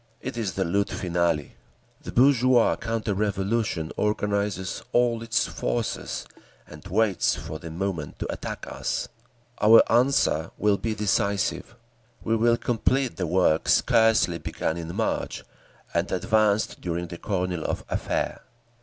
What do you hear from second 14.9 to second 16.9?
March, and advanced